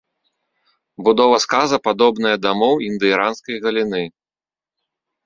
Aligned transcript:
Будова 1.07 1.35
сказа 1.43 1.77
падобная 1.87 2.31
да 2.45 2.49
моў 2.63 2.75
індаіранскай 2.89 3.61
галіны. 3.67 4.01